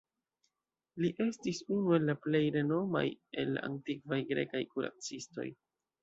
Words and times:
Li 1.03 1.09
estis 1.25 1.59
unu 1.75 1.91
el 1.97 2.07
la 2.09 2.15
plej 2.23 2.41
renomaj 2.55 3.03
el 3.41 3.51
la 3.57 3.63
antikvaj 3.67 4.19
grekaj 4.31 4.63
kuracistoj. 4.71 5.47